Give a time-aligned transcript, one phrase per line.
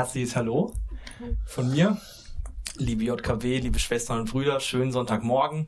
[0.00, 0.72] Herzliches Hallo
[1.44, 1.98] von mir.
[2.78, 5.66] Liebe JKW, liebe Schwestern und Brüder, schönen Sonntagmorgen.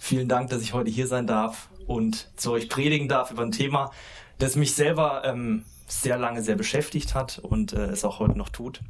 [0.00, 3.52] Vielen Dank, dass ich heute hier sein darf und zu euch predigen darf über ein
[3.52, 3.90] Thema,
[4.38, 8.48] das mich selber ähm, sehr lange sehr beschäftigt hat und äh, es auch heute noch
[8.48, 8.80] tut.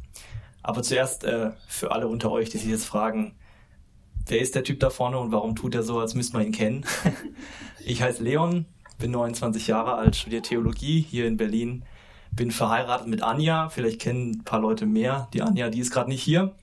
[0.63, 3.35] Aber zuerst äh, für alle unter euch, die sich jetzt fragen,
[4.27, 6.53] wer ist der Typ da vorne und warum tut er so, als müsste man ihn
[6.53, 6.87] kennen?
[7.85, 8.67] ich heiße Leon,
[9.01, 11.85] bin 29 Jahre alt, studiere Theologie hier in Berlin,
[12.37, 15.29] bin verheiratet mit Anja, vielleicht kennen ein paar Leute mehr.
[15.33, 16.55] Die Anja, die ist gerade nicht hier.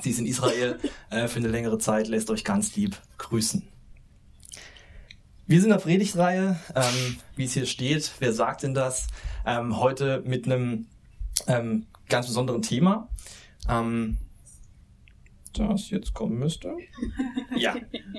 [0.00, 0.78] Sie ist in Israel
[1.10, 3.62] äh, für eine längere Zeit, lässt euch ganz lieb grüßen.
[5.46, 8.12] Wir sind in der Predigtreihe, ähm, wie es hier steht.
[8.18, 9.06] Wer sagt denn das?
[9.46, 10.86] Ähm, heute mit einem
[11.46, 13.08] ähm, ganz besonderen Thema,
[13.68, 14.18] ähm,
[15.54, 16.76] das jetzt kommen müsste.
[17.56, 17.74] Ja,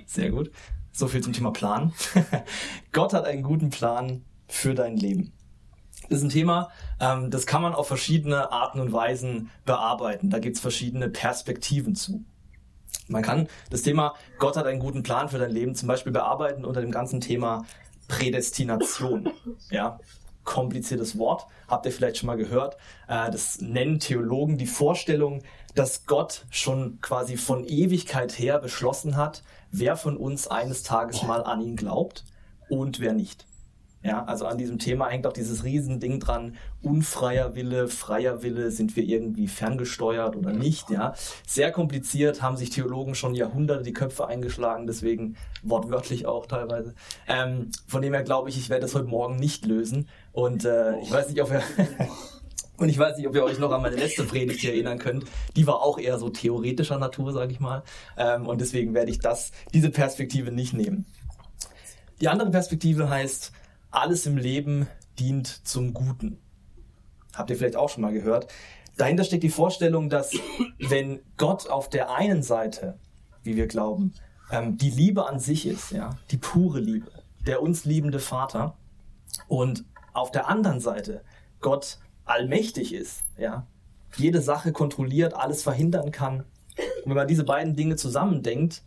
[0.06, 0.52] sehr gut.
[0.92, 1.94] So viel zum Thema Plan.
[2.92, 5.32] Gott hat einen guten Plan für dein Leben.
[6.10, 10.30] Das ist ein Thema, ähm, das kann man auf verschiedene Arten und Weisen bearbeiten.
[10.30, 12.24] Da gibt es verschiedene Perspektiven zu.
[13.08, 16.66] Man kann das Thema Gott hat einen guten Plan für dein Leben zum Beispiel bearbeiten
[16.66, 17.66] unter dem ganzen Thema
[18.08, 19.30] Prädestination.
[19.70, 20.00] Ja,
[20.44, 22.76] kompliziertes Wort, habt ihr vielleicht schon mal gehört.
[23.08, 25.44] Äh, das nennen Theologen die Vorstellung,
[25.76, 31.44] dass Gott schon quasi von Ewigkeit her beschlossen hat, wer von uns eines Tages mal
[31.44, 32.26] an ihn glaubt
[32.68, 33.46] und wer nicht.
[34.02, 38.96] Ja, also an diesem Thema hängt auch dieses Riesending dran, unfreier Wille, freier Wille, sind
[38.96, 41.14] wir irgendwie ferngesteuert oder nicht, ja.
[41.46, 46.96] Sehr kompliziert, haben sich Theologen schon Jahrhunderte die Köpfe eingeschlagen, deswegen wortwörtlich auch teilweise.
[47.28, 50.98] Ähm, von dem her glaube ich, ich werde das heute Morgen nicht lösen und äh,
[51.00, 51.62] ich weiß nicht, ob wir...
[52.78, 55.26] Und ich weiß nicht, ob ihr euch noch an meine letzte Predigt hier erinnern könnt.
[55.58, 57.84] Die war auch eher so theoretischer Natur, sage ich mal.
[58.16, 61.06] Ähm, und deswegen werde ich das, diese Perspektive nicht nehmen.
[62.22, 63.52] Die andere Perspektive heißt,
[63.92, 64.88] alles im Leben
[65.20, 66.40] dient zum Guten.
[67.34, 68.52] Habt ihr vielleicht auch schon mal gehört.
[68.98, 70.34] Dahinter steckt die Vorstellung, dass
[70.80, 73.00] wenn Gott auf der einen Seite,
[73.44, 74.14] wie wir glauben,
[74.52, 77.12] ähm, die Liebe an sich ist, ja, die pure Liebe,
[77.46, 78.76] der uns liebende Vater,
[79.48, 81.24] und auf der anderen Seite
[81.62, 83.68] Gott allmächtig ist, ja,
[84.18, 86.40] jede Sache kontrolliert, alles verhindern kann.
[87.04, 88.84] Und wenn man diese beiden Dinge zusammendenkt,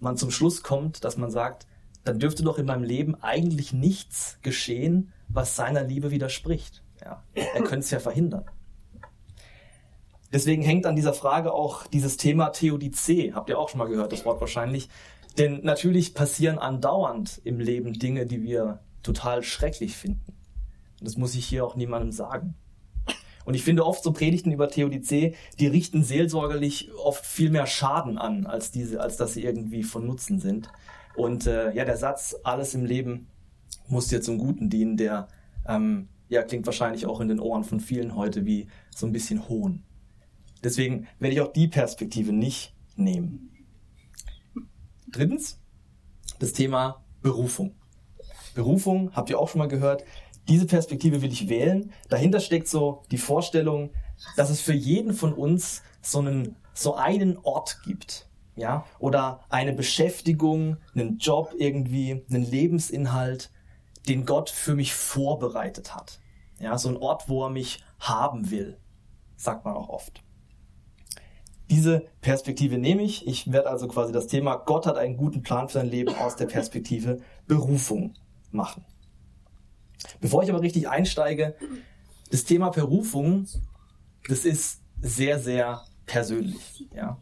[0.00, 1.66] man zum Schluss kommt, dass man sagt,
[2.04, 6.82] dann dürfte doch in meinem Leben eigentlich nichts geschehen, was seiner Liebe widerspricht.
[7.02, 8.44] Ja, er könnte es ja verhindern.
[10.32, 13.32] Deswegen hängt an dieser Frage auch dieses Thema Theodizee.
[13.34, 14.88] Habt ihr auch schon mal gehört, das Wort wahrscheinlich.
[15.38, 20.34] Denn natürlich passieren andauernd im Leben Dinge, die wir total schrecklich finden.
[21.00, 22.54] Das muss ich hier auch niemandem sagen.
[23.44, 28.18] Und ich finde oft so Predigten über Theodizee, die richten seelsorgerlich oft viel mehr Schaden
[28.18, 30.70] an, als diese, als dass sie irgendwie von Nutzen sind.
[31.16, 33.28] Und äh, ja, der Satz, alles im Leben
[33.88, 35.28] muss dir zum Guten dienen, der
[35.66, 39.48] ähm, ja, klingt wahrscheinlich auch in den Ohren von vielen heute wie so ein bisschen
[39.48, 39.84] Hohn.
[40.62, 43.50] Deswegen werde ich auch die Perspektive nicht nehmen.
[45.06, 45.60] Drittens,
[46.38, 47.74] das Thema Berufung.
[48.54, 50.04] Berufung, habt ihr auch schon mal gehört,
[50.48, 51.92] diese Perspektive will ich wählen.
[52.08, 53.90] Dahinter steckt so die Vorstellung,
[54.36, 58.28] dass es für jeden von uns so einen, so einen Ort gibt.
[58.56, 63.50] Ja, oder eine Beschäftigung, einen Job irgendwie, einen Lebensinhalt,
[64.08, 66.20] den Gott für mich vorbereitet hat.
[66.60, 68.78] Ja, so ein Ort, wo er mich haben will,
[69.36, 70.22] sagt man auch oft.
[71.70, 73.26] Diese Perspektive nehme ich.
[73.26, 76.36] Ich werde also quasi das Thema Gott hat einen guten Plan für sein Leben aus
[76.36, 78.14] der Perspektive Berufung
[78.50, 78.84] machen.
[80.20, 81.56] Bevor ich aber richtig einsteige,
[82.30, 83.46] das Thema Berufung,
[84.28, 86.86] das ist sehr, sehr persönlich.
[86.94, 87.18] Ja.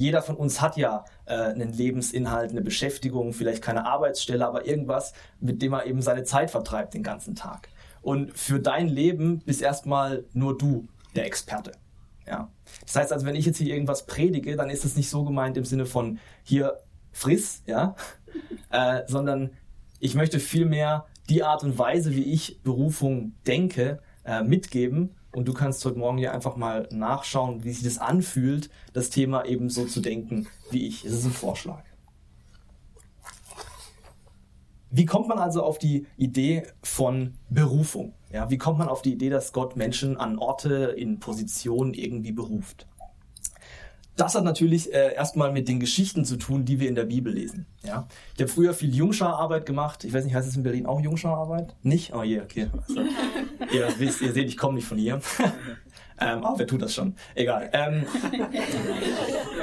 [0.00, 5.12] Jeder von uns hat ja äh, einen Lebensinhalt, eine Beschäftigung, vielleicht keine Arbeitsstelle, aber irgendwas,
[5.40, 7.68] mit dem er eben seine Zeit vertreibt den ganzen Tag.
[8.00, 11.72] Und für dein Leben bist erstmal nur du der Experte.
[12.26, 12.50] Ja.
[12.86, 15.58] Das heißt also, wenn ich jetzt hier irgendwas predige, dann ist es nicht so gemeint
[15.58, 16.78] im Sinne von hier
[17.12, 17.94] friss, ja,
[18.70, 19.50] äh, sondern
[19.98, 25.14] ich möchte vielmehr die Art und Weise, wie ich Berufung denke, äh, mitgeben.
[25.32, 29.44] Und du kannst heute Morgen hier einfach mal nachschauen, wie sich das anfühlt, das Thema
[29.44, 31.04] eben so zu denken wie ich.
[31.04, 31.84] Es ist ein Vorschlag.
[34.90, 38.14] Wie kommt man also auf die Idee von Berufung?
[38.32, 42.32] Ja, wie kommt man auf die Idee, dass Gott Menschen an Orte, in Positionen irgendwie
[42.32, 42.88] beruft?
[44.16, 47.32] Das hat natürlich äh, erstmal mit den Geschichten zu tun, die wir in der Bibel
[47.32, 47.66] lesen.
[47.82, 48.08] Ja?
[48.34, 50.04] Ich habe früher viel Jungschararbeit gemacht.
[50.04, 51.74] Ich weiß nicht, heißt es in Berlin auch Jungschararbeit?
[51.82, 52.12] Nicht?
[52.12, 52.68] Oh je, yeah, okay.
[52.86, 53.00] Also,
[53.72, 55.20] ihr, wisst, ihr seht, ich komme nicht von hier.
[56.20, 57.14] ähm, aber wer tut das schon?
[57.34, 57.70] Egal.
[57.72, 58.06] Ähm,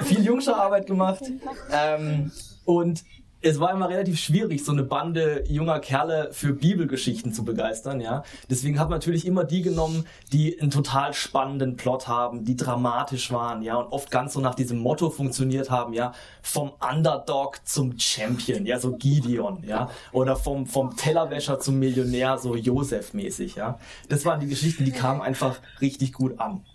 [0.03, 1.23] viel Jungschararbeit gemacht.
[1.71, 2.31] Ähm,
[2.65, 3.03] und
[3.49, 8.23] es war immer relativ schwierig, so eine Bande junger Kerle für Bibelgeschichten zu begeistern, ja.
[8.49, 13.31] Deswegen hat man natürlich immer die genommen, die einen total spannenden Plot haben, die dramatisch
[13.31, 17.97] waren, ja, und oft ganz so nach diesem Motto funktioniert haben, ja, vom Underdog zum
[17.97, 23.79] Champion, ja, so Gideon, ja, oder vom, vom Tellerwäscher zum Millionär, so Josef-mäßig, ja.
[24.09, 26.65] Das waren die Geschichten, die kamen einfach richtig gut an.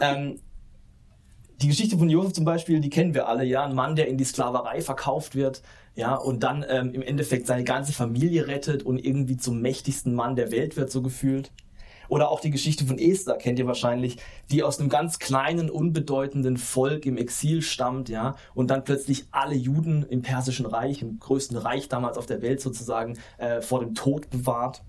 [0.00, 0.38] Ähm,
[1.62, 4.18] die Geschichte von Josef zum Beispiel, die kennen wir alle, ja, ein Mann, der in
[4.18, 5.62] die Sklaverei verkauft wird,
[5.94, 10.34] ja, und dann ähm, im Endeffekt seine ganze Familie rettet und irgendwie zum mächtigsten Mann
[10.34, 11.52] der Welt wird, so gefühlt.
[12.08, 14.16] Oder auch die Geschichte von Esther kennt ihr wahrscheinlich,
[14.50, 19.54] die aus einem ganz kleinen, unbedeutenden Volk im Exil stammt, ja, und dann plötzlich alle
[19.54, 23.94] Juden im Persischen Reich, im größten Reich damals auf der Welt sozusagen, äh, vor dem
[23.94, 24.82] Tod bewahrt.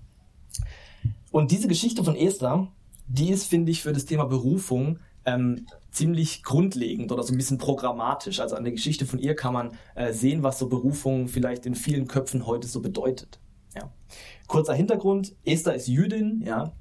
[1.30, 2.68] Und diese Geschichte von Esther,
[3.06, 7.58] die ist, finde ich, für das Thema Berufung ähm, ziemlich grundlegend oder so ein bisschen
[7.58, 8.40] programmatisch.
[8.40, 11.74] Also an der Geschichte von ihr kann man äh, sehen, was so Berufung vielleicht in
[11.74, 13.38] vielen Köpfen heute so bedeutet.
[13.74, 13.92] Ja.
[14.46, 16.72] Kurzer Hintergrund, Esther ist Jüdin, ja,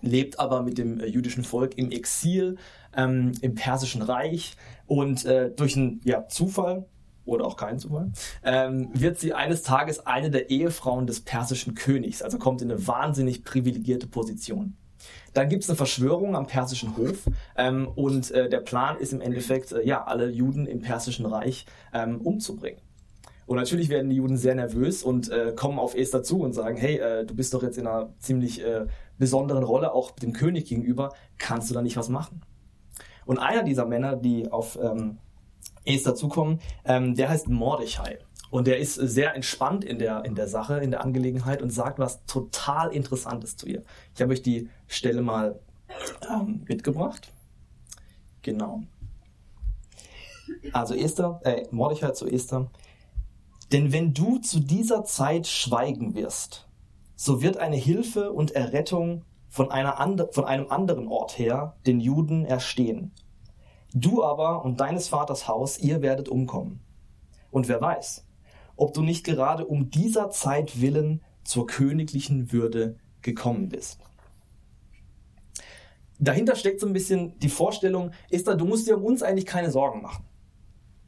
[0.00, 2.56] lebt aber mit dem äh, jüdischen Volk im Exil
[2.94, 6.86] ähm, im Persischen Reich und äh, durch einen ja, Zufall
[7.24, 8.12] oder auch keinen Zufall,
[8.44, 12.86] ähm, wird sie eines Tages eine der Ehefrauen des persischen Königs, also kommt in eine
[12.86, 14.76] wahnsinnig privilegierte Position.
[15.34, 17.26] Dann gibt es eine Verschwörung am persischen Hof
[17.56, 21.66] ähm, und äh, der Plan ist im Endeffekt, äh, ja, alle Juden im persischen Reich
[21.92, 22.80] ähm, umzubringen.
[23.46, 26.76] Und natürlich werden die Juden sehr nervös und äh, kommen auf Esther zu und sagen,
[26.76, 28.86] hey, äh, du bist doch jetzt in einer ziemlich äh,
[29.18, 32.42] besonderen Rolle, auch dem König gegenüber, kannst du da nicht was machen?
[33.24, 35.18] Und einer dieser Männer, die auf ähm,
[35.84, 38.18] Esther zukommen, ähm, der heißt Mordechai.
[38.56, 41.98] Und der ist sehr entspannt in der, in der Sache, in der Angelegenheit und sagt
[41.98, 43.82] was total Interessantes zu ihr.
[44.14, 45.60] Ich habe euch die Stelle mal
[46.26, 47.34] ähm, mitgebracht.
[48.40, 48.84] Genau.
[50.72, 52.70] Also Esther, äh, Mordechai zu Esther.
[53.72, 56.66] Denn wenn du zu dieser Zeit schweigen wirst,
[57.14, 62.00] so wird eine Hilfe und Errettung von, einer and von einem anderen Ort her den
[62.00, 63.12] Juden erstehen.
[63.92, 66.80] Du aber und deines Vaters Haus, ihr werdet umkommen.
[67.50, 68.25] Und wer weiß,
[68.76, 73.98] ob du nicht gerade um dieser Zeit willen zur königlichen Würde gekommen bist.
[76.18, 79.70] Dahinter steckt so ein bisschen die Vorstellung, Esther, du musst dir um uns eigentlich keine
[79.70, 80.24] Sorgen machen.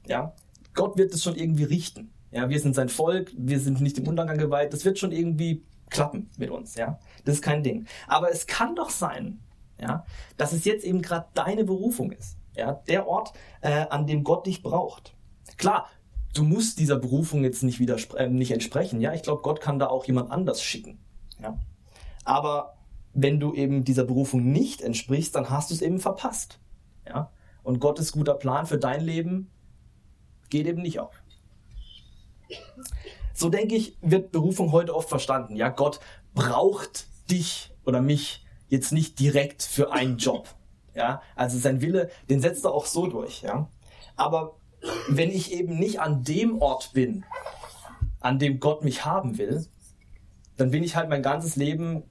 [0.07, 0.35] Ja?
[0.75, 2.13] Gott wird es schon irgendwie richten.
[2.31, 5.65] Ja, wir sind sein Volk, wir sind nicht im Untergang geweiht, das wird schon irgendwie
[5.89, 6.99] klappen mit uns, ja.
[7.25, 7.87] Das ist kein Ding.
[8.07, 9.41] Aber es kann doch sein,
[9.81, 10.05] ja,
[10.37, 13.33] dass es jetzt eben gerade deine Berufung ist, ja, der Ort,
[13.63, 15.15] äh, an dem Gott dich braucht.
[15.57, 15.89] Klar,
[16.39, 19.01] du musst dieser Berufung jetzt nicht, äh, nicht entsprechen.
[19.01, 20.99] Ja, ich glaube, Gott kann da auch jemand anders schicken.
[21.43, 21.59] Ja.
[22.25, 22.77] Aber
[23.13, 26.61] wenn du eben dieser Berufung nicht entsprichst, dann hast du es eben verpasst.
[27.07, 27.33] Ja.
[27.63, 29.51] Und Gottes guter Plan für dein Leben
[30.49, 31.23] geht eben nicht auf.
[33.35, 35.57] So denke ich, wird Berufung heute oft verstanden.
[35.57, 36.01] Ja, Gott
[36.35, 40.49] braucht dich oder mich jetzt nicht direkt für einen Job.
[40.95, 43.43] Ja, also sein Wille, den setzt er auch so durch.
[43.43, 43.69] Ja,
[44.17, 44.58] aber
[45.09, 47.25] wenn ich eben nicht an dem Ort bin,
[48.21, 49.67] an dem Gott mich haben will,
[50.57, 52.05] dann bin ich halt mein ganzes Leben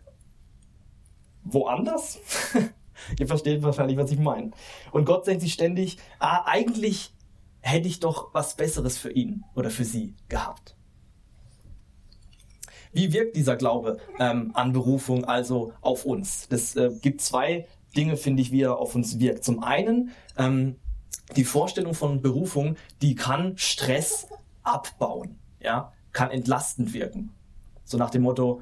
[1.43, 2.19] woanders.
[3.19, 4.51] Ihr versteht wahrscheinlich, was ich meine.
[4.91, 7.13] Und Gott denkt sich ständig, ah, eigentlich
[7.59, 10.75] hätte ich doch was Besseres für ihn oder für sie gehabt.
[12.93, 16.47] Wie wirkt dieser Glaube ähm, an Berufung also auf uns?
[16.47, 19.43] Das äh, gibt zwei Dinge, finde ich, wie er auf uns wirkt.
[19.43, 20.77] Zum einen ähm,
[21.35, 24.27] die Vorstellung von Berufung, die kann Stress
[24.63, 27.31] abbauen, ja, kann entlastend wirken.
[27.83, 28.61] So nach dem Motto,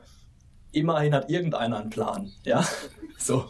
[0.71, 2.65] immerhin hat irgendeiner einen Plan, ja.
[3.17, 3.45] So.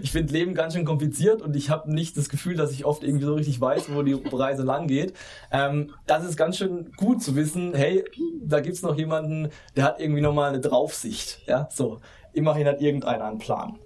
[0.00, 3.04] Ich finde Leben ganz schön kompliziert und ich habe nicht das Gefühl, dass ich oft
[3.04, 5.12] irgendwie so richtig weiß, wo die Reise lang geht.
[5.50, 8.04] Ähm, das ist ganz schön gut zu wissen, hey,
[8.42, 11.68] da gibt's noch jemanden, der hat irgendwie nochmal eine Draufsicht, ja.
[11.70, 12.00] So.
[12.32, 13.78] Immerhin hat irgendeiner einen Plan.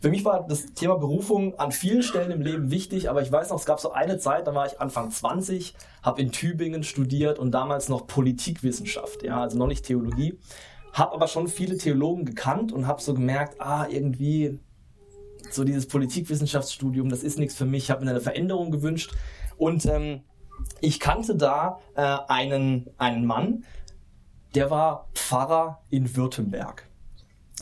[0.00, 3.50] Für mich war das Thema Berufung an vielen Stellen im Leben wichtig, aber ich weiß
[3.50, 5.74] noch, es gab so eine Zeit, da war ich Anfang 20,
[6.04, 10.38] habe in Tübingen studiert und damals noch Politikwissenschaft, ja, also noch nicht Theologie,
[10.92, 14.60] habe aber schon viele Theologen gekannt und habe so gemerkt, ah, irgendwie
[15.50, 19.12] so dieses Politikwissenschaftsstudium, das ist nichts für mich, ich habe mir eine Veränderung gewünscht.
[19.56, 20.22] Und ähm,
[20.80, 23.64] ich kannte da äh, einen, einen Mann,
[24.54, 26.87] der war Pfarrer in Württemberg.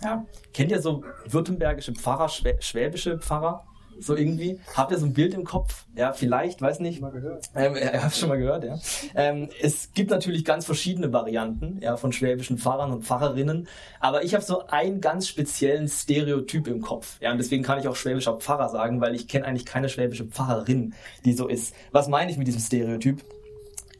[0.02, 0.24] Ja.
[0.52, 3.64] Kennt ihr so württembergische Pfarrer, schwäbische Pfarrer?
[3.98, 4.60] So irgendwie.
[4.74, 5.86] Habt ihr so ein Bild im Kopf?
[5.94, 7.00] Ja, vielleicht, weiß nicht.
[7.00, 7.46] Mal gehört.
[7.54, 8.78] Ähm, ja, hab's schon mal gehört, ja.
[9.14, 13.68] Ähm, es gibt natürlich ganz verschiedene Varianten, ja, von schwäbischen Pfarrern und Pfarrerinnen.
[14.00, 17.18] Aber ich habe so einen ganz speziellen Stereotyp im Kopf.
[17.20, 20.26] Ja, und deswegen kann ich auch schwäbischer Pfarrer sagen, weil ich kenne eigentlich keine schwäbische
[20.26, 21.74] Pfarrerin, die so ist.
[21.92, 23.22] Was meine ich mit diesem Stereotyp?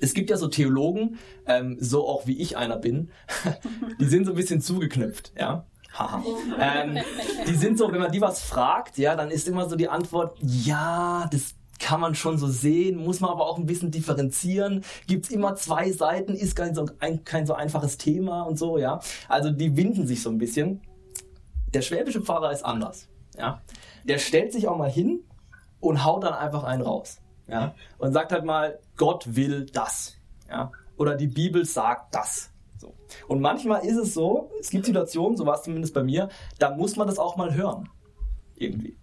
[0.01, 3.11] es gibt ja so Theologen, ähm, so auch wie ich einer bin,
[4.01, 5.65] die sind so ein bisschen zugeknüpft, ja.
[5.99, 6.23] Haha.
[6.61, 6.99] ähm,
[7.47, 10.37] die sind so, wenn man die was fragt, ja, dann ist immer so die Antwort,
[10.43, 14.85] ja, das kann man schon so sehen, muss man aber auch ein bisschen differenzieren.
[15.07, 19.01] Gibt's immer zwei Seiten, ist kein so, ein, kein so einfaches Thema und so, ja.
[19.29, 20.81] Also die winden sich so ein bisschen.
[21.75, 23.61] Der schwäbische Pfarrer ist anders, ja.
[24.05, 25.21] Der stellt sich auch mal hin
[25.81, 27.75] und haut dann einfach einen raus, ja.
[27.99, 30.17] Und sagt halt mal, Gott will das,
[30.49, 30.71] ja.
[30.97, 32.51] Oder die Bibel sagt das.
[32.87, 32.95] So.
[33.29, 36.29] Und manchmal ist es so, es gibt Situationen, so war es zumindest bei mir,
[36.59, 37.89] da muss man das auch mal hören.
[38.55, 38.97] Irgendwie.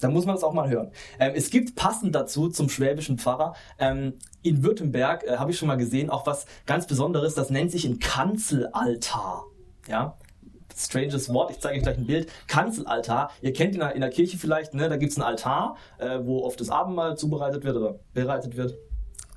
[0.00, 0.92] Da muss man das auch mal hören.
[1.18, 5.68] Ähm, es gibt passend dazu zum schwäbischen Pfarrer ähm, in Württemberg, äh, habe ich schon
[5.68, 9.44] mal gesehen, auch was ganz Besonderes, das nennt sich ein Kanzelaltar.
[9.88, 10.18] Ja,
[10.76, 12.30] stranges Wort, ich zeige euch gleich ein Bild.
[12.46, 14.88] Kanzelaltar, ihr kennt ihn in der Kirche vielleicht, ne?
[14.88, 18.76] da gibt es einen Altar, äh, wo oft das Abendmahl zubereitet wird oder bereitet wird.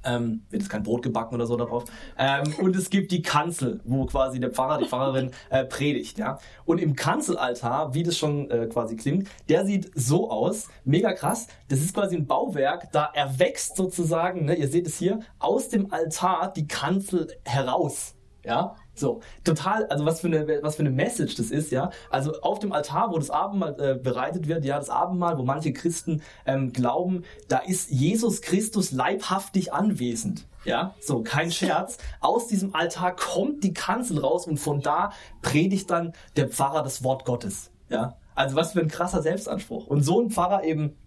[0.03, 1.85] Ähm, wird jetzt kein Brot gebacken oder so darauf.
[2.17, 6.17] Ähm, und es gibt die Kanzel, wo quasi der Pfarrer, die Pfarrerin äh, predigt.
[6.17, 6.39] Ja?
[6.65, 11.47] Und im Kanzelaltar, wie das schon äh, quasi klingt, der sieht so aus, mega krass.
[11.67, 15.91] Das ist quasi ein Bauwerk, da erwächst sozusagen, ne, ihr seht es hier, aus dem
[15.91, 18.15] Altar die Kanzel heraus.
[18.45, 21.91] Ja, so, total, also was für eine, was für eine Message das ist, ja.
[22.09, 25.73] Also auf dem Altar, wo das Abendmahl äh, bereitet wird, ja, das Abendmahl, wo manche
[25.73, 30.45] Christen ähm, glauben, da ist Jesus Christus leibhaftig anwesend.
[30.65, 31.97] Ja, so, kein Scherz.
[32.19, 37.03] Aus diesem Altar kommt die Kanzel raus und von da predigt dann der Pfarrer das
[37.03, 37.71] Wort Gottes.
[37.89, 39.87] Ja, also was für ein krasser Selbstanspruch.
[39.87, 40.97] Und so ein Pfarrer eben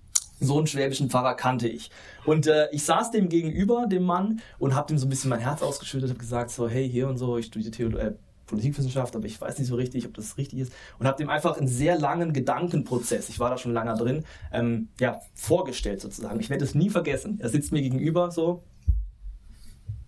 [0.42, 1.90] so einen schwäbischen Pfarrer kannte ich.
[2.25, 5.40] Und äh, ich saß dem gegenüber, dem Mann, und habe dem so ein bisschen mein
[5.40, 8.14] Herz ausgeschüttet, habe gesagt so, hey, hier und so, ich studiere Theolo äh,
[8.46, 10.72] Politikwissenschaft, aber ich weiß nicht so richtig, ob das richtig ist.
[10.99, 14.88] Und habe dem einfach einen sehr langen Gedankenprozess, ich war da schon lange drin, ähm,
[15.00, 16.38] ja, vorgestellt sozusagen.
[16.40, 17.38] Ich werde es nie vergessen.
[17.40, 18.62] Er sitzt mir gegenüber so,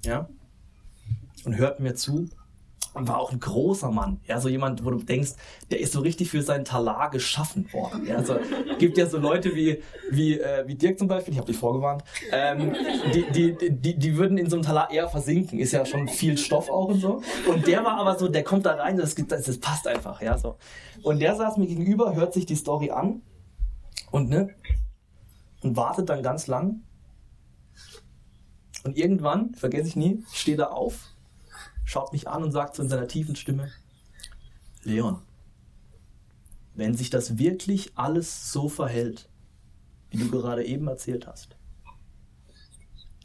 [0.05, 0.29] ja,
[1.45, 2.29] und hört mir zu
[2.95, 4.21] und war auch ein großer Mann.
[4.27, 5.33] Ja, so jemand, wo du denkst,
[5.71, 8.07] der ist so richtig für seinen Talar geschaffen worden.
[8.07, 8.39] Ja, also
[8.79, 12.05] gibt ja so Leute wie wie äh, wie Dirk zum Beispiel, ich habe dich vorgewarnt,
[12.33, 12.75] ähm,
[13.13, 15.59] die, die die die würden in so einem Talar eher versinken.
[15.59, 17.21] Ist ja schon viel Stoff auch und so.
[17.49, 20.23] Und der war aber so, der kommt da rein, das, das, das passt einfach.
[20.23, 20.57] Ja, so.
[21.03, 23.23] Und der saß mir gegenüber, hört sich die Story an
[24.11, 24.55] und ne
[25.63, 26.83] und wartet dann ganz lang.
[28.85, 31.14] Und irgendwann, vergesse ich nie, steht er auf
[31.95, 33.71] schaut mich an und sagt so in seiner tiefen Stimme,
[34.83, 35.23] Leon,
[36.75, 39.29] wenn sich das wirklich alles so verhält,
[40.11, 41.57] wie du gerade eben erzählt hast,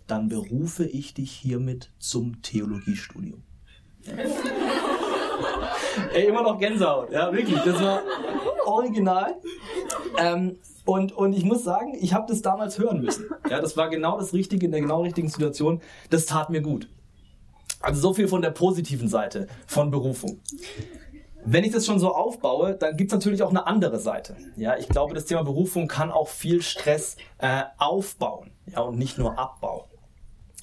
[0.05, 3.41] dann berufe ich dich hiermit zum Theologiestudium.
[6.13, 7.59] Ey, immer noch Gänsehaut, ja, wirklich.
[7.63, 8.03] Das war
[8.65, 9.35] original.
[10.19, 13.25] Ähm, und, und ich muss sagen, ich habe das damals hören müssen.
[13.49, 15.81] Ja, das war genau das Richtige in der genau richtigen Situation.
[16.11, 16.87] Das tat mir gut.
[17.81, 20.41] Also so viel von der positiven Seite von Berufung.
[21.45, 24.35] Wenn ich das schon so aufbaue, dann gibt es natürlich auch eine andere Seite.
[24.57, 29.17] Ja, ich glaube, das Thema Berufung kann auch viel Stress äh, aufbauen ja, und nicht
[29.17, 29.85] nur abbauen.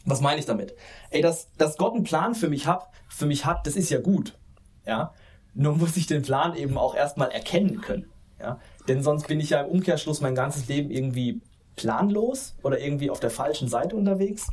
[0.05, 0.75] Was meine ich damit?
[1.11, 4.01] Ey, dass, dass Gott einen Plan für mich, hab, für mich hat, das ist ja
[4.01, 4.39] gut.
[4.87, 5.13] Ja?
[5.55, 8.07] Nur muss ich den Plan eben auch erstmal erkennen können.
[8.39, 8.61] Ja?
[8.87, 11.41] Denn sonst bin ich ja im Umkehrschluss mein ganzes Leben irgendwie
[11.75, 14.49] planlos oder irgendwie auf der falschen Seite unterwegs.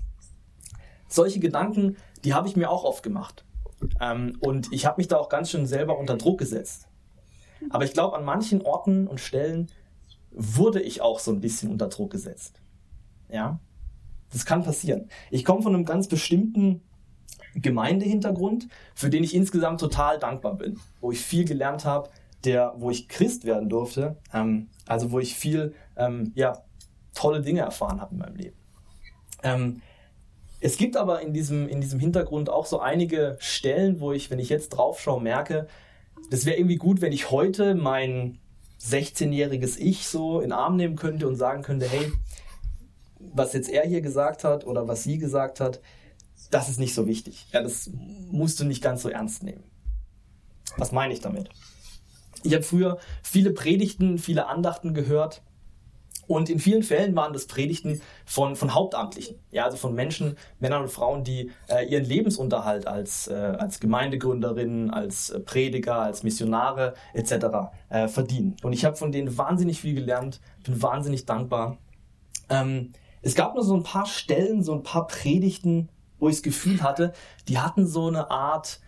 [1.08, 3.46] Solche Gedanken die habe ich mir auch oft gemacht.
[4.00, 6.88] Ähm, und ich habe mich da auch ganz schön selber unter Druck gesetzt.
[7.70, 9.68] Aber ich glaube, an manchen Orten und Stellen
[10.32, 12.62] wurde ich auch so ein bisschen unter Druck gesetzt.
[13.30, 13.60] Ja,
[14.32, 15.10] das kann passieren.
[15.32, 16.82] Ich komme von einem ganz bestimmten
[17.56, 22.10] Gemeindehintergrund, für den ich insgesamt total dankbar bin, wo ich viel gelernt habe,
[22.44, 26.63] der, wo ich Christ werden durfte, ähm, also wo ich viel, ähm, ja,
[27.13, 28.58] tolle Dinge erfahren habe in meinem Leben.
[29.44, 29.82] Ähm,
[30.63, 34.39] es gibt aber in diesem, in diesem Hintergrund auch so einige Stellen, wo ich, wenn
[34.39, 35.67] ich jetzt drauf schaue, merke,
[36.29, 38.39] das wäre irgendwie gut, wenn ich heute mein
[38.82, 42.13] 16-jähriges Ich so in den Arm nehmen könnte und sagen könnte, hey,
[43.20, 45.82] was jetzt er hier gesagt hat oder was sie gesagt hat,
[46.50, 47.46] das ist nicht so wichtig.
[47.51, 47.91] Ja, das
[48.32, 49.63] musst du nicht ganz so ernst nehmen.
[50.77, 51.50] Was meine ich damit?
[52.43, 55.41] Ich habe früher viele Predigten, viele Andachten gehört
[56.27, 60.84] Und in vielen Fällen waren das Predigten von, von Hauptamtlichen, ja, also von Menschen, Männern
[60.84, 66.94] und Frauen, die äh, ihren Lebensunterhalt als, äh, als Gemeindegründerinnen, als äh, Prediger, als Missionare
[67.13, 67.34] etc.
[67.89, 68.56] Äh, verdienen.
[68.63, 71.77] Und ich habe von denen wahnsinnig viel gelernt, bin wahnsinnig dankbar.
[72.50, 75.89] Ähm, es gab nur so ein paar Stellen, so ein paar Predigten,
[76.20, 77.13] wo ich das Gefühl hatte,
[77.48, 78.80] die hatten so eine Art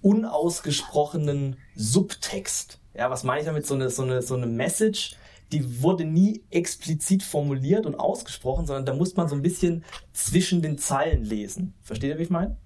[0.00, 2.80] unausgesprochenen Subtext.
[2.94, 3.66] Ja, was meine ich damit?
[3.66, 5.16] So eine, so eine, so eine Message,
[5.52, 10.62] die wurde nie explizit formuliert und ausgesprochen, sondern da muss man so ein bisschen zwischen
[10.62, 11.74] den Zeilen lesen.
[11.82, 12.56] Versteht ihr, wie ich meine?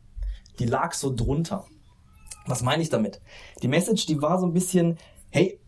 [0.58, 1.66] Die lag so drunter.
[2.46, 3.20] Was meine ich damit?
[3.62, 4.98] Die Message, die war so ein bisschen,
[5.30, 5.60] hey,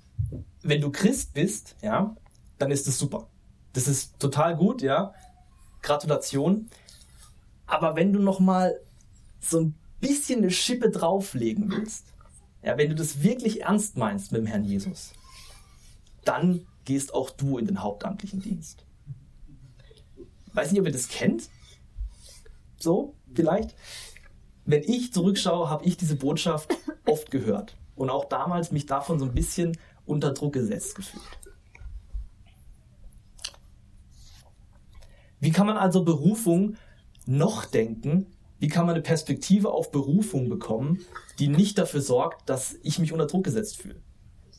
[0.63, 2.17] wenn du Christ bist, ja,
[2.59, 3.29] dann ist das super.
[3.73, 5.13] Das ist total gut, ja.
[5.83, 6.69] Gratulation.
[7.67, 8.79] Aber wenn du noch mal
[9.41, 12.07] so ein bisschen eine Schippe drauflegen willst,
[12.63, 15.13] ja, wenn du das wirklich ernst meinst mit dem Herrn Jesus,
[16.25, 18.85] dann gehst auch du in den hauptamtlichen Dienst.
[20.53, 21.49] Weiß nicht, ob ihr das kennt.
[22.79, 23.75] So, vielleicht.
[24.65, 26.75] Wenn ich zurückschaue, habe ich diese Botschaft
[27.07, 29.77] oft gehört und auch damals mich davon so ein bisschen
[30.07, 31.23] unter Druck gesetzt gefühlt.
[35.41, 36.77] Wie kann man also Berufung
[37.27, 38.27] noch denken?
[38.59, 41.01] Wie kann man eine Perspektive auf Berufung bekommen,
[41.39, 44.01] die nicht dafür sorgt, dass ich mich unter Druck gesetzt fühle?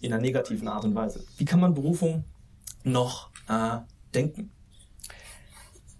[0.06, 1.26] In einer negativen Art und Weise.
[1.38, 2.24] Wie kann man Berufung
[2.84, 3.78] noch äh,
[4.14, 4.52] denken?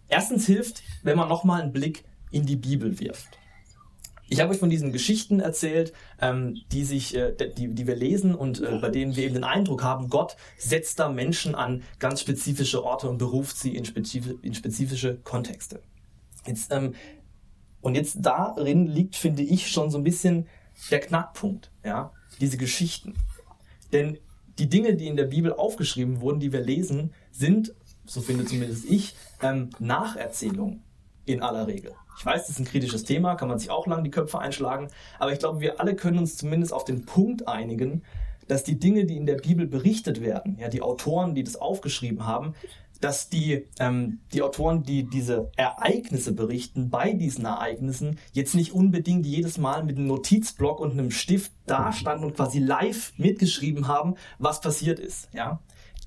[0.08, 3.38] Erstens hilft, wenn man nochmal einen Blick in die Bibel wirft.
[4.28, 8.34] Ich habe euch von diesen Geschichten erzählt, ähm, die sich, äh, die, die wir lesen
[8.34, 12.22] und äh, bei denen wir eben den Eindruck haben, Gott setzt da Menschen an ganz
[12.22, 15.82] spezifische Orte und beruft sie in, spezif in spezifische Kontexte.
[16.48, 16.96] Jetzt, ähm,
[17.82, 20.48] und jetzt darin liegt, finde ich, schon so ein bisschen
[20.90, 23.14] der Knackpunkt, ja, diese Geschichten.
[23.92, 24.18] Denn
[24.60, 27.74] die Dinge, die in der Bibel aufgeschrieben wurden, die wir lesen, sind,
[28.06, 30.84] so finde zumindest ich, ähm, Nacherzählungen
[31.26, 31.94] in aller Regel.
[32.18, 34.88] Ich weiß, das ist ein kritisches Thema, kann man sich auch lang die Köpfe einschlagen,
[35.20, 38.04] aber ich glaube, wir alle können uns zumindest auf den Punkt einigen,
[38.48, 42.26] dass die Dinge, die in der Bibel berichtet werden, ja, die Autoren, die das aufgeschrieben
[42.26, 42.54] haben,
[43.06, 49.28] dass die, ähm, die Autoren, die diese Ereignisse berichten, bei diesen Ereignissen jetzt nicht unbedingt
[49.28, 54.60] jedes Mal mit einem Notizblock und einem Stift dastanden und quasi live mitgeschrieben haben, was
[54.60, 55.30] passiert ist.
[55.34, 55.60] Ja?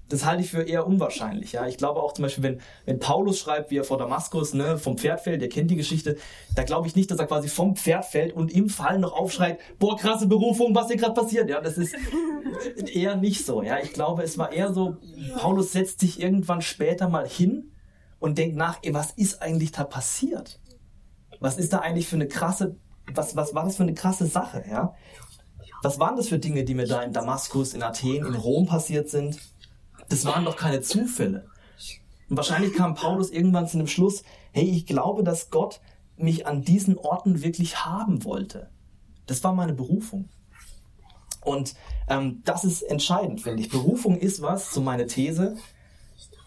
[0.09, 1.53] Das halte ich für eher unwahrscheinlich.
[1.53, 4.79] Ja, ich glaube auch zum Beispiel, wenn, wenn Paulus schreibt, wie er vor Damaskus ne,
[4.79, 6.17] vom Pferd fällt, der kennt die Geschichte,
[6.55, 9.59] da glaube ich nicht, dass er quasi vom Pferd fällt und im Fall noch aufschreit,
[9.79, 11.51] boah, krasse Berufung, was hier gerade passiert.
[11.51, 11.95] Ja, das ist
[12.95, 13.63] eher nicht so.
[13.63, 14.97] Ja, ich glaube, es war eher so,
[15.37, 17.73] Paulus setzt sich irgendwann später mal hin
[18.19, 20.61] und denkt nach, ey, was ist eigentlich da passiert?
[21.41, 22.77] Was ist da eigentlich für eine krasse,
[23.13, 24.65] was, was war das für eine krasse Sache?
[24.69, 24.95] Ja,
[25.83, 29.09] was waren das für Dinge, die mir da in Damaskus, in Athen, in Rom passiert
[29.09, 29.39] sind?
[30.09, 31.47] Das waren doch keine Zufälle.
[32.29, 35.81] Und wahrscheinlich kam Paulus irgendwann zu dem Schluss, hey, ich glaube, dass Gott
[36.17, 38.71] mich an diesen Orten wirklich haben wollte.
[39.27, 40.29] Das war meine Berufung.
[41.45, 41.75] Und
[42.09, 43.69] ähm, das ist entscheidend, finde ich.
[43.69, 45.57] Berufung ist was, so meine These,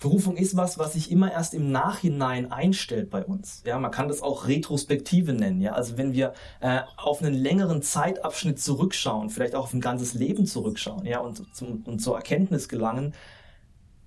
[0.02, 3.62] Berufung ist was, was sich immer erst im Nachhinein einstellt bei uns.
[3.66, 5.62] Ja, man kann das auch Retrospektive nennen.
[5.62, 10.16] Ja, also wenn wir äh, auf einen längeren Zeitabschnitt zurückschauen, vielleicht auch auf ein ganzes
[10.16, 13.14] Leben zurückschauen, ja, und, zum, und zur Erkenntnis gelangen,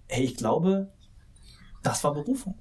[0.09, 0.93] hey, ich glaube,
[1.83, 2.59] das war Berufung.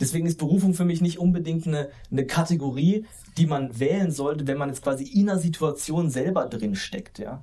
[0.00, 4.58] Deswegen ist Berufung für mich nicht unbedingt eine, eine Kategorie, die man wählen sollte, wenn
[4.58, 7.42] man jetzt quasi in einer Situation selber drin steckt, ja.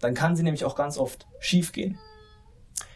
[0.00, 1.98] Dann kann sie nämlich auch ganz oft schiefgehen.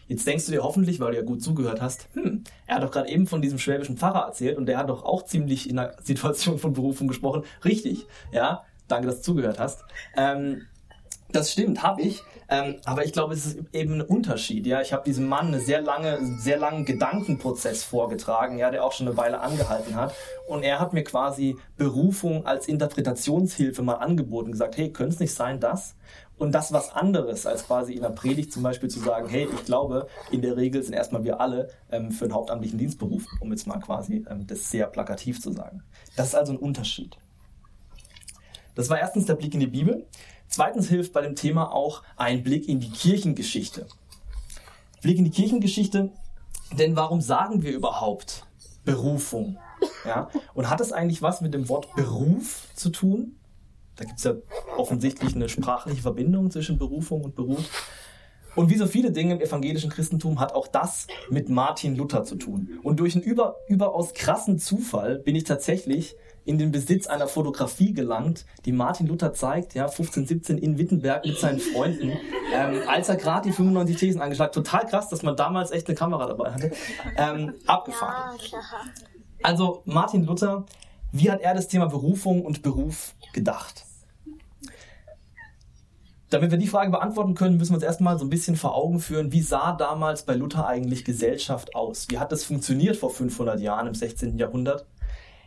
[0.08, 2.90] Jetzt denkst du dir hoffentlich, weil du ja gut zugehört hast, hm, er hat doch
[2.90, 5.94] gerade eben von diesem schwäbischen Pfarrer erzählt und der hat doch auch ziemlich in einer
[6.02, 7.44] Situation von Berufung gesprochen.
[7.64, 9.84] Richtig, ja, danke, dass du zugehört hast.
[10.16, 10.66] Ähm,
[11.32, 12.22] das stimmt, habe ich.
[12.48, 14.66] Ähm, aber ich glaube, es ist eben ein Unterschied.
[14.66, 18.92] Ja, ich habe diesem Mann einen sehr lange, sehr langen Gedankenprozess vorgetragen, ja, der auch
[18.92, 20.14] schon eine Weile angehalten hat.
[20.48, 25.34] Und er hat mir quasi Berufung als Interpretationshilfe mal angeboten, gesagt, hey, könnte es nicht
[25.34, 25.94] sein, dass?
[26.36, 29.64] Und das was anderes, als quasi in der Predigt zum Beispiel zu sagen, hey, ich
[29.64, 33.50] glaube, in der Regel sind erstmal wir alle ähm, für einen hauptamtlichen Dienst berufen, um
[33.50, 35.82] jetzt mal quasi ähm, das sehr plakativ zu sagen.
[36.16, 37.16] Das ist also ein Unterschied.
[38.74, 40.06] Das war erstens der Blick in die Bibel.
[40.52, 43.86] Zweitens hilft bei dem Thema auch ein Blick in die Kirchengeschichte.
[45.00, 46.12] Blick in die Kirchengeschichte,
[46.78, 48.44] denn warum sagen wir überhaupt
[48.84, 49.56] Berufung?
[50.04, 50.28] Ja?
[50.52, 53.36] Und hat es eigentlich was mit dem Wort Beruf zu tun?
[53.96, 54.34] Da gibt es ja
[54.76, 57.64] offensichtlich eine sprachliche Verbindung zwischen Berufung und Beruf.
[58.54, 62.36] Und wie so viele Dinge im evangelischen Christentum hat auch das mit Martin Luther zu
[62.36, 62.78] tun.
[62.82, 67.92] Und durch einen über, überaus krassen Zufall bin ich tatsächlich in den Besitz einer Fotografie
[67.92, 72.12] gelangt, die Martin Luther zeigt, ja, 1517 in Wittenberg mit seinen Freunden,
[72.52, 75.94] ähm, als er gerade die 95 Thesen angeschlagen Total krass, dass man damals echt eine
[75.94, 76.72] Kamera dabei hatte.
[77.16, 78.38] Ähm, abgefahren.
[79.42, 80.66] Also Martin Luther,
[81.12, 83.84] wie hat er das Thema Berufung und Beruf gedacht?
[86.32, 89.00] Damit wir die Frage beantworten können, müssen wir uns erstmal so ein bisschen vor Augen
[89.00, 92.06] führen, wie sah damals bei Luther eigentlich Gesellschaft aus?
[92.08, 94.38] Wie hat das funktioniert vor 500 Jahren im 16.
[94.38, 94.86] Jahrhundert?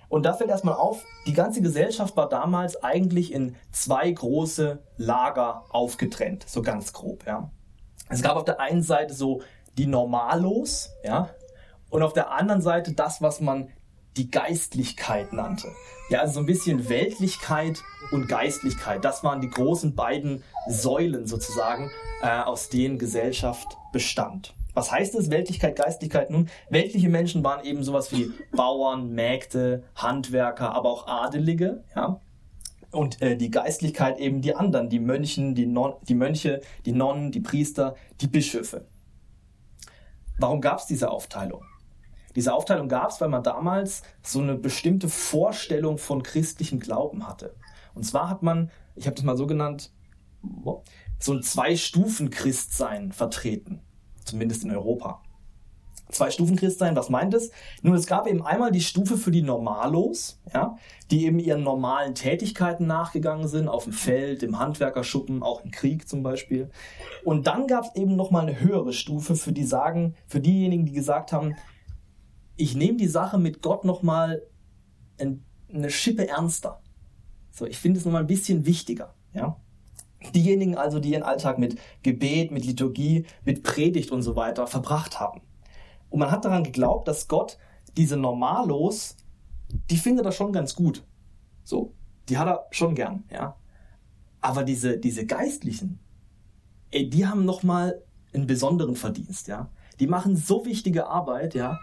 [0.09, 5.63] Und da fällt erstmal auf, die ganze Gesellschaft war damals eigentlich in zwei große Lager
[5.71, 7.49] aufgetrennt, so ganz grob, ja.
[8.09, 9.41] Es gab auf der einen Seite so
[9.79, 11.29] die Normalos, ja,
[11.89, 13.69] und auf der anderen Seite das, was man
[14.17, 15.71] die Geistlichkeit nannte.
[16.09, 19.03] Ja, also so ein bisschen Weltlichkeit und Geistlichkeit.
[19.03, 24.53] Das waren die großen beiden Säulen sozusagen, äh, aus denen Gesellschaft bestand.
[24.75, 26.29] Was heißt es, Weltlichkeit, Geistlichkeit?
[26.29, 32.19] Nun, weltliche Menschen waren eben sowas wie Bauern, Mägde, Handwerker, aber auch Adelige, ja.
[32.91, 37.31] Und äh, die Geistlichkeit eben die anderen, die Mönchen, die, non die Mönche, die Nonnen,
[37.31, 38.85] die Priester, die Bischöfe.
[40.37, 41.63] Warum gab es diese Aufteilung?
[42.35, 47.55] Diese Aufteilung gab es, weil man damals so eine bestimmte Vorstellung von christlichem Glauben hatte.
[47.93, 49.91] Und zwar hat man, ich habe das mal so genannt,
[51.19, 53.81] so ein Zwei-Stufen-Christsein vertreten
[54.25, 55.21] zumindest in Europa.
[56.09, 57.51] Zwei Stufen Christsein, was meint es?
[57.81, 60.77] Nun, es gab eben einmal die Stufe für die Normalos, ja,
[61.09, 66.07] die eben ihren normalen Tätigkeiten nachgegangen sind, auf dem Feld, im Handwerkerschuppen, auch im Krieg
[66.07, 66.69] zum Beispiel.
[67.23, 70.93] Und dann gab es eben nochmal eine höhere Stufe für die sagen, für diejenigen, die
[70.93, 71.55] gesagt haben,
[72.57, 74.43] ich nehme die Sache mit Gott nochmal
[75.19, 76.81] eine Schippe ernster.
[77.51, 79.57] So, ich finde es nochmal ein bisschen wichtiger, ja.
[80.33, 85.19] Diejenigen also, die ihren Alltag mit Gebet, mit Liturgie, mit Predigt und so weiter verbracht
[85.19, 85.41] haben.
[86.09, 87.57] Und man hat daran geglaubt, dass Gott
[87.95, 89.17] diese Normalos,
[89.89, 91.03] die findet er schon ganz gut.
[91.63, 91.93] So,
[92.27, 93.55] die hat er schon gern, ja.
[94.41, 95.99] Aber diese, diese Geistlichen,
[96.91, 98.01] ey, die haben nochmal
[98.33, 99.69] einen besonderen Verdienst, ja.
[99.99, 101.79] Die machen so wichtige Arbeit, ja.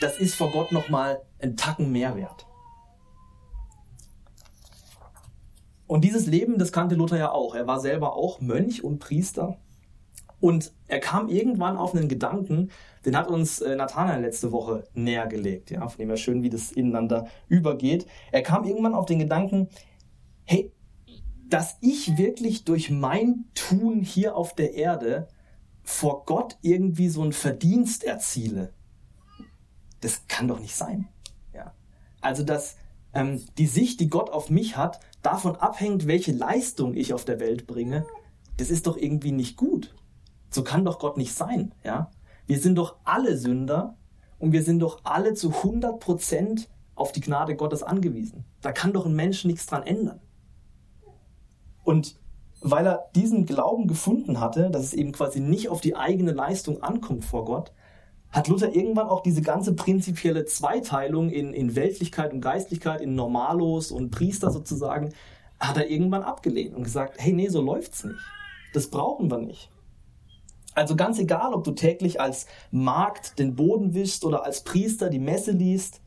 [0.00, 2.46] Das ist vor Gott nochmal ein Tacken Mehrwert.
[5.86, 7.54] Und dieses Leben, das kannte Luther ja auch.
[7.54, 9.58] Er war selber auch Mönch und Priester.
[10.38, 12.70] Und er kam irgendwann auf einen Gedanken,
[13.04, 16.50] den hat uns äh, Nathanael letzte Woche näher gelegt, ja, von dem er schön, wie
[16.50, 18.06] das ineinander übergeht.
[18.32, 19.68] Er kam irgendwann auf den Gedanken,
[20.44, 20.72] hey,
[21.48, 25.28] dass ich wirklich durch mein Tun hier auf der Erde
[25.82, 28.74] vor Gott irgendwie so einen Verdienst erziele,
[30.06, 31.08] das kann doch nicht sein.
[31.52, 31.74] Ja.
[32.20, 32.76] Also, dass
[33.12, 37.40] ähm, die Sicht, die Gott auf mich hat, davon abhängt, welche Leistung ich auf der
[37.40, 38.06] Welt bringe,
[38.56, 39.96] das ist doch irgendwie nicht gut.
[40.48, 42.12] So kann doch Gott nicht sein, ja?
[42.46, 43.96] Wir sind doch alle Sünder
[44.38, 48.44] und wir sind doch alle zu 100 Prozent auf die Gnade Gottes angewiesen.
[48.60, 50.20] Da kann doch ein Mensch nichts dran ändern.
[51.82, 52.20] Und
[52.60, 56.80] weil er diesen Glauben gefunden hatte, dass es eben quasi nicht auf die eigene Leistung
[56.84, 57.72] ankommt vor Gott,
[58.30, 63.90] hat Luther irgendwann auch diese ganze prinzipielle Zweiteilung in, in Weltlichkeit und Geistlichkeit, in Normalos
[63.90, 65.14] und Priester sozusagen,
[65.58, 68.20] hat er irgendwann abgelehnt und gesagt, hey, nee, so läuft's nicht.
[68.74, 69.70] Das brauchen wir nicht.
[70.74, 75.18] Also ganz egal, ob du täglich als Magd den Boden wischst oder als Priester die
[75.18, 76.02] Messe liest,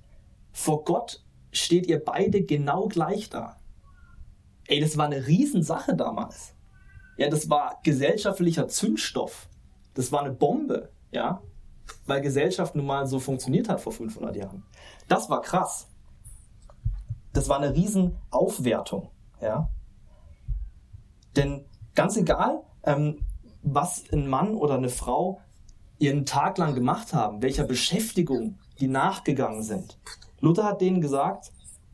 [0.52, 3.58] vor Gott steht ihr beide genau gleich da.
[4.68, 6.54] Ey, das war eine Riesensache damals.
[7.18, 9.50] Ja, das war gesellschaftlicher Zündstoff.
[9.96, 11.42] Das war eine Bombe, ja
[12.06, 14.63] weil Gesellschaft nun mal so funktioniert hat vor 500 Jahren.
[15.08, 15.88] Das war krass.
[17.34, 19.10] Das war eine Riesenaufwertung,
[19.41, 19.69] ja.
[21.36, 23.25] Denn ganz egal, ähm,
[23.62, 25.39] was ein Mann oder eine Frau
[25.99, 29.99] ihren Tag lang gemacht haben, welcher Beschäftigung die nachgegangen sind.
[30.39, 31.52] Luther hat denen gesagt,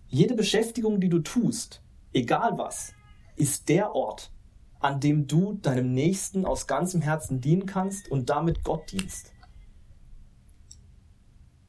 [0.07, 1.81] jede Beschäftigung, die du tust,
[2.13, 2.93] egal was,
[3.35, 4.31] ist der Ort,
[4.79, 9.33] an dem du deinem Nächsten aus ganzem Herzen dienen kannst und damit Gott dienst.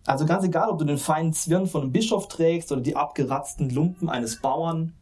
[0.07, 3.71] Also ganz egal, ob du den feinen Zwirn von einem Bischof trägst oder die abgeratzten
[3.71, 4.95] Lumpen eines Bauern.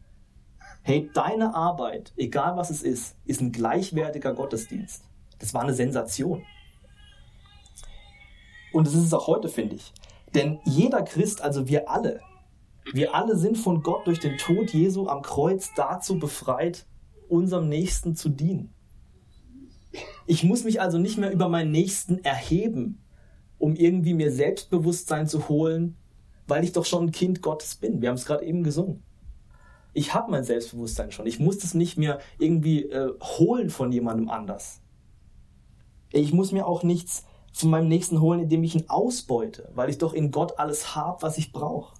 [0.81, 5.03] Hey, deine Arbeit, egal was es ist, ist ein gleichwertiger Gottesdienst.
[5.39, 6.43] Das war eine Sensation.
[8.73, 9.93] Und das ist es auch heute, finde ich.
[10.33, 12.19] Denn jeder Christ, also wir alle,
[12.93, 16.85] wir alle sind von Gott durch den Tod Jesu am Kreuz dazu befreit,
[17.29, 18.73] unserem Nächsten zu dienen.
[20.27, 23.04] Ich muss mich also nicht mehr über meinen Nächsten erheben,
[23.65, 25.97] um irgendwie mir Selbstbewusstsein zu holen,
[26.45, 27.99] weil ich doch schon ein Kind Gottes bin.
[27.99, 29.01] Wir haben es gerade eben gesungen.
[29.91, 31.25] Ich habe mein Selbstbewusstsein schon.
[31.25, 34.81] Ich muss es nicht mehr irgendwie äh, holen von jemandem anders.
[36.11, 39.97] Ich muss mir auch nichts von meinem Nächsten holen, indem ich ihn ausbeute, weil ich
[39.97, 41.95] doch in Gott alles habe, was ich brauche.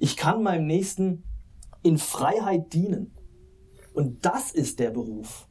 [0.00, 1.22] Ich kann meinem Nächsten
[1.84, 3.14] in Freiheit dienen.
[3.94, 5.45] Und das ist der Beruf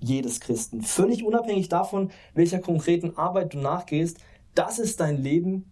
[0.00, 0.82] jedes Christen.
[0.82, 4.18] Völlig unabhängig davon, welcher konkreten Arbeit du nachgehst,
[4.54, 5.70] das ist dein Leben,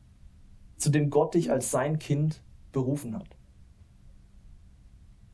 [0.76, 3.28] zu dem Gott dich als sein Kind berufen hat.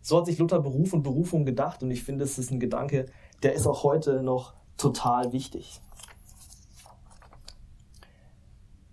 [0.01, 3.07] So hat sich Luther Beruf und Berufung gedacht und ich finde, es ist ein Gedanke,
[3.43, 5.81] der ist auch heute noch total wichtig.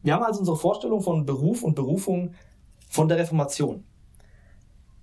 [0.02, 2.34] Wir haben also unsere Vorstellung von Beruf und Berufung
[2.90, 3.84] von der Reformation.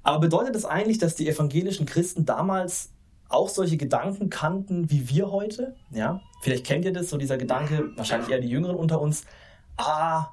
[0.03, 2.93] Aber bedeutet das eigentlich, dass die evangelischen Christen damals
[3.29, 5.75] auch solche Gedanken kannten wie wir heute?
[5.91, 9.25] Ja, vielleicht kennt ihr das, so dieser Gedanke, wahrscheinlich eher die Jüngeren unter uns.
[9.77, 10.29] Ah,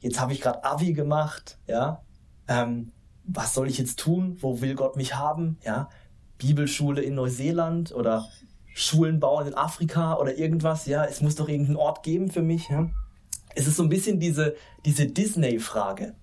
[0.00, 2.02] jetzt habe ich gerade Abi gemacht, ja.
[2.48, 2.92] Ähm,
[3.24, 4.36] was soll ich jetzt tun?
[4.40, 5.58] Wo will Gott mich haben?
[5.64, 5.88] Ja,
[6.38, 8.26] Bibelschule in Neuseeland oder
[8.74, 10.86] Schulen bauen in Afrika oder irgendwas.
[10.86, 12.68] Ja, es muss doch irgendeinen Ort geben für mich.
[12.68, 12.90] Ja?
[13.54, 16.14] Es ist so ein bisschen diese, diese Disney-Frage.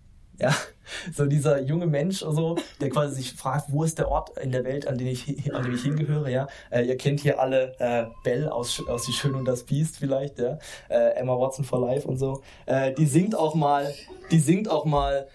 [0.44, 0.54] Ja,
[1.16, 4.66] so dieser junge Mensch so, der quasi sich fragt, wo ist der Ort in der
[4.66, 6.48] Welt, an den ich, an dem ich hingehöre, ja.
[6.70, 10.40] Äh, ihr kennt hier alle äh, Belle aus, aus Die Schöne und das Biest vielleicht,
[10.40, 10.58] ja.
[10.90, 12.42] Äh, Emma Watson for Life und so.
[12.66, 13.94] Äh, die singt auch mal,
[14.32, 15.28] die singt auch mal,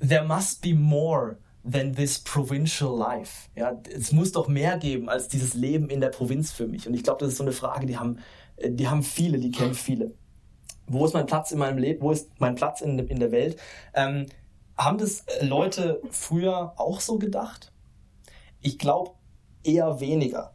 [0.00, 1.36] There must be more
[1.70, 3.48] than this provincial life.
[3.54, 6.88] Ja, es muss doch mehr geben als dieses Leben in der Provinz für mich.
[6.88, 8.18] Und ich glaube, das ist so eine Frage, die haben,
[8.56, 10.12] äh, die haben viele, die kennen viele.
[10.88, 12.00] Wo ist mein Platz in meinem Leben?
[12.00, 13.56] Wo ist mein Platz in, in der Welt?
[13.94, 14.26] Ähm,
[14.76, 17.72] haben das äh, Leute früher auch so gedacht?
[18.60, 19.12] Ich glaube
[19.62, 20.52] eher weniger.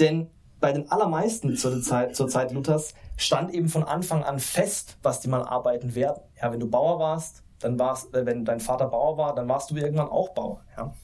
[0.00, 4.96] Denn bei den allermeisten zur Zeit, zur Zeit Luthers stand eben von Anfang an fest,
[5.02, 6.22] was die mal arbeiten werden.
[6.40, 9.70] Ja, wenn du Bauer warst, dann warst, äh, wenn dein Vater Bauer war, dann warst
[9.70, 10.64] du irgendwann auch Bauer.
[10.76, 10.94] Ja?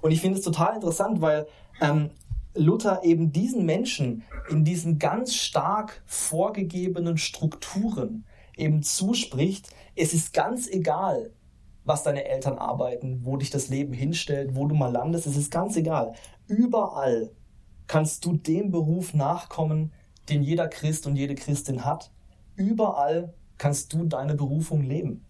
[0.00, 1.46] Und ich finde es total interessant, weil
[1.80, 2.10] ähm,
[2.54, 8.24] Luther eben diesen Menschen in diesen ganz stark vorgegebenen Strukturen
[8.56, 11.30] eben zuspricht, es ist ganz egal,
[11.86, 15.50] was deine Eltern arbeiten, wo dich das Leben hinstellt, wo du mal landest, es ist
[15.50, 16.12] ganz egal.
[16.48, 17.30] Überall
[17.86, 19.92] kannst du dem Beruf nachkommen,
[20.28, 22.10] den jeder Christ und jede Christin hat.
[22.56, 25.24] Überall kannst du deine Berufung leben.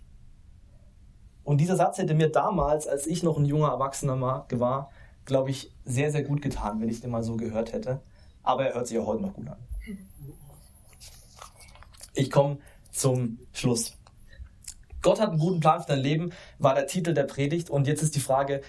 [1.45, 4.90] Und dieser Satz hätte mir damals, als ich noch ein junger Erwachsener war,
[5.27, 8.01] glaube ich, sehr, sehr gut getan, wenn ich den mal so gehört hätte.
[8.42, 9.59] Aber er hört sich auch heute noch gut an.
[12.14, 12.59] Ich komme
[12.90, 13.97] zum Schluss.
[15.07, 17.71] Gott hat einen guten Plan für dein Leben, war der Titel der Predigt.
[17.71, 18.61] Und jetzt ist die Frage,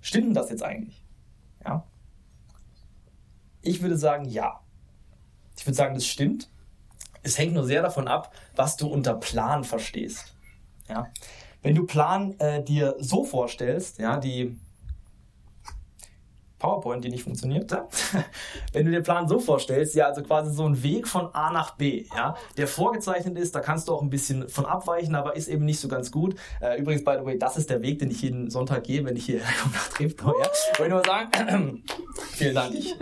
[0.00, 1.00] stimmt das jetzt eigentlich?
[1.64, 1.84] Ja?
[3.62, 4.58] Ich würde sagen, ja.
[5.56, 6.50] Ich würde sagen, das stimmt.
[7.22, 10.34] Es hängt nur sehr davon ab, was du unter Plan verstehst.
[10.88, 11.06] Ja?
[11.62, 14.58] Wenn du Plan äh, dir so vorstellst, ja, die
[16.66, 17.70] PowerPoint, die nicht funktioniert.
[18.72, 21.76] Wenn du dir Plan so vorstellst, ja, also quasi so ein Weg von A nach
[21.76, 25.46] B, ja, der vorgezeichnet ist, da kannst du auch ein bisschen von abweichen, aber ist
[25.46, 26.34] eben nicht so ganz gut.
[26.60, 29.14] Äh, übrigens, by the way, das ist der Weg, den ich jeden Sonntag gehe, wenn
[29.14, 29.40] ich hier
[29.74, 30.48] nach Treptow, ja.
[30.78, 31.84] Wollte ich nur sagen,
[32.32, 32.96] vielen Dank, ich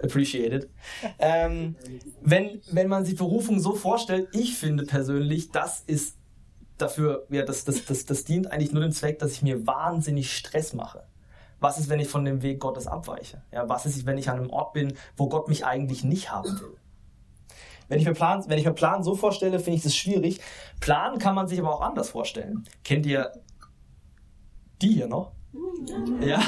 [0.00, 0.70] appreciate it.
[1.18, 1.74] Ähm,
[2.20, 6.18] wenn, wenn man sich Berufung so vorstellt, ich finde persönlich, das ist
[6.78, 10.32] dafür, ja, das, das, das, das dient eigentlich nur dem Zweck, dass ich mir wahnsinnig
[10.32, 11.04] Stress mache.
[11.62, 13.40] Was ist, wenn ich von dem Weg Gottes abweiche?
[13.52, 16.60] Ja, was ist, wenn ich an einem Ort bin, wo Gott mich eigentlich nicht haben
[16.60, 16.76] will?
[17.88, 20.40] Wenn ich mir Plan, wenn ich mir Plan so vorstelle, finde ich das schwierig.
[20.80, 22.64] Plan kann man sich aber auch anders vorstellen.
[22.82, 23.32] Kennt ihr
[24.80, 25.30] die hier noch?
[26.20, 26.40] Ja?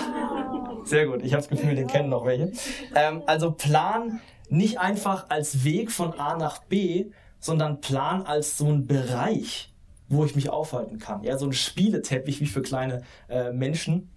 [0.85, 1.22] Sehr gut.
[1.22, 2.53] Ich habe das Gefühl, den kennen noch welche.
[2.96, 8.66] Ähm, also Plan nicht einfach als Weg von A nach B, sondern Plan als so
[8.66, 9.72] ein Bereich,
[10.09, 11.22] wo ich mich aufhalten kann.
[11.22, 14.11] Ja, so ein Spieleteppich wie für kleine äh, Menschen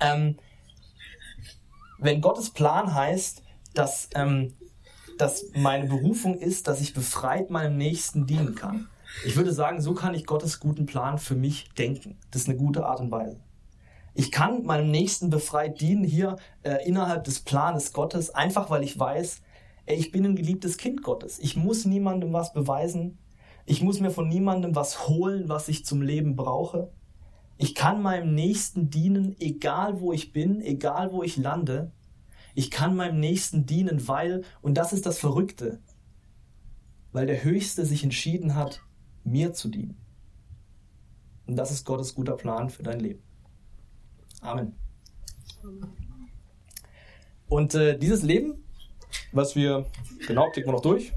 [0.00, 0.36] ähm,
[1.98, 3.42] wenn Gottes Plan heißt,
[3.74, 4.54] dass, ähm,
[5.18, 8.88] dass meine Berufung ist, dass ich befreit meinem Nächsten dienen kann.
[9.24, 12.18] Ich würde sagen, so kann ich Gottes guten Plan für mich denken.
[12.30, 13.40] Das ist eine gute Art und Weise.
[14.14, 18.98] Ich kann meinem Nächsten befreit dienen hier äh, innerhalb des Planes Gottes, einfach weil ich
[18.98, 19.42] weiß,
[19.86, 21.38] ey, ich bin ein geliebtes Kind Gottes.
[21.38, 23.18] Ich muss niemandem was beweisen.
[23.66, 26.90] Ich muss mir von niemandem was holen, was ich zum Leben brauche.
[27.58, 31.92] Ich kann meinem Nächsten dienen, egal wo ich bin, egal wo ich lande.
[32.54, 35.80] Ich kann meinem Nächsten dienen, weil, und das ist das Verrückte,
[37.12, 38.82] weil der Höchste sich entschieden hat,
[39.24, 39.96] mir zu dienen.
[41.46, 43.22] Und das ist Gottes guter Plan für dein Leben.
[44.40, 44.74] Amen.
[47.48, 48.64] Und äh, dieses Leben,
[49.32, 49.86] was wir,
[50.26, 51.12] genau, klicken wir noch durch.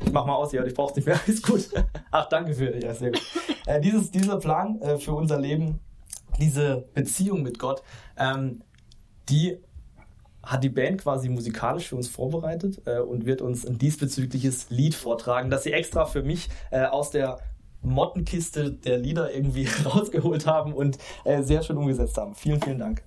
[0.00, 1.68] Ich mach mal aus hier, ich brauch's nicht mehr, ist gut.
[2.10, 3.22] Ach, danke für, ja, sehr gut.
[3.68, 5.78] Äh, dieses, dieser Plan äh, für unser Leben,
[6.40, 7.82] diese Beziehung mit Gott,
[8.16, 8.62] ähm,
[9.28, 9.58] die
[10.42, 14.94] hat die Band quasi musikalisch für uns vorbereitet äh, und wird uns ein diesbezügliches Lied
[14.94, 17.40] vortragen, das sie extra für mich äh, aus der
[17.82, 22.34] Mottenkiste der Lieder irgendwie rausgeholt haben und äh, sehr schön umgesetzt haben.
[22.34, 23.02] Vielen, vielen Dank.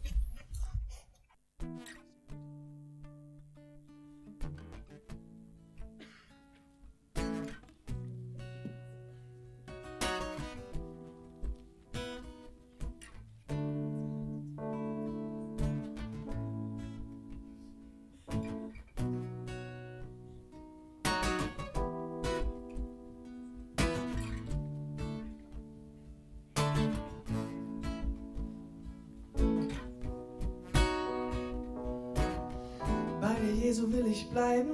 [33.69, 34.71] So will ich bleiben,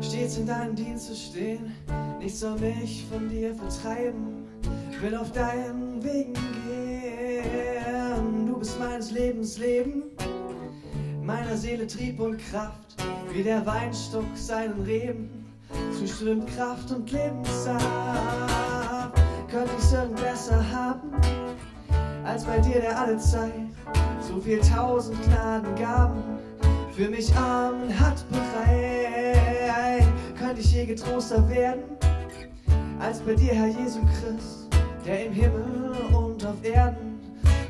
[0.00, 1.72] stets in deinem Dienst zu stehen.
[2.20, 4.46] Nichts soll mich von dir vertreiben,
[5.00, 8.46] will auf deinen Wegen gehen.
[8.46, 10.04] Du bist meines Lebens Leben,
[11.22, 12.96] meiner Seele Trieb und Kraft,
[13.32, 15.28] wie der Weinstock seinen Reben,
[15.98, 17.84] zuströmt Kraft und Lebenssaft.
[19.50, 21.10] Könnte ich's irgend besser haben,
[22.24, 23.52] als bei dir, der alle Zeit
[24.20, 26.33] so viel tausend Gnaden gaben
[26.96, 30.06] für mich Armen hat bereit.
[30.38, 31.82] Könnte ich je getroster werden,
[33.00, 34.68] als bei dir, Herr Jesu Christ,
[35.04, 37.18] der im Himmel und auf Erden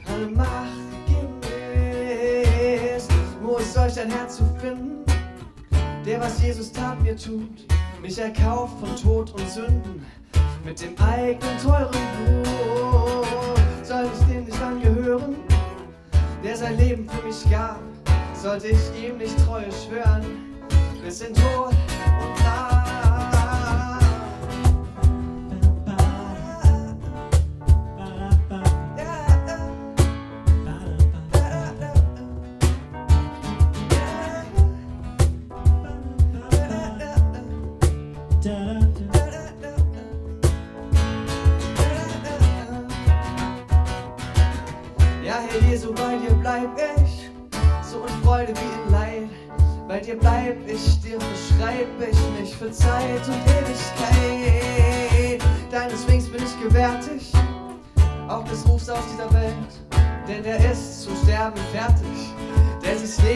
[0.07, 1.41] alle Macht gegeben
[2.97, 3.11] ist.
[3.43, 5.05] Wo ist solch ein Herz zu finden,
[6.05, 7.67] der, was Jesus tat, mir tut,
[8.03, 10.05] mich erkauft von Tod und Sünden,
[10.65, 12.47] mit dem eigenen teuren Blut.
[13.83, 15.37] Soll ich dem nicht angehören,
[16.43, 17.94] der sein Leben für mich gab?
[18.45, 20.45] Sollte ich ihm nicht Treue schwören,
[21.03, 23.04] bis in Tod und Tag.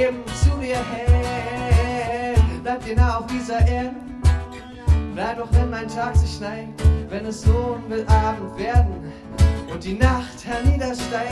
[0.08, 2.40] Leben zu dir hält.
[2.62, 3.94] Bleib dir nah auf dieser Erde,
[5.14, 9.12] bleib auch wenn mein Tag sich neigt, wenn es nun will Abend werden
[9.70, 11.28] und die Nacht herniedersteigt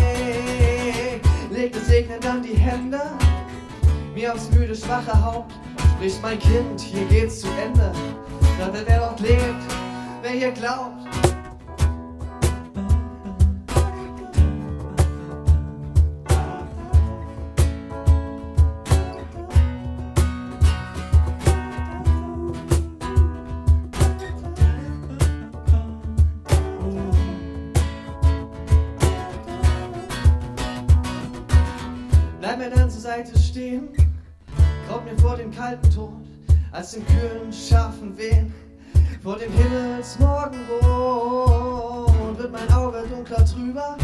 [1.51, 3.01] legt es segnet dann die Hände
[4.15, 5.53] mir aufs müde, schwache Haupt.
[5.95, 7.93] Sprich, mein Kind, hier geht's zu Ende.
[8.59, 9.41] Dann wer dort lebt,
[10.23, 11.36] wer hier glaubt.
[35.66, 36.22] Kalten Tod,
[36.70, 38.55] als dem kühlen, scharfen Wehen,
[39.20, 43.98] vor dem Himmelsmorgenrot wird mein Auge dunkler trüber,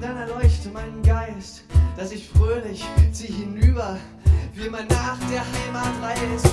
[0.00, 1.62] dann erleuchte mein Geist,
[1.96, 3.96] dass ich fröhlich zieh hinüber,
[4.54, 6.52] wie man nach der Heimat reist.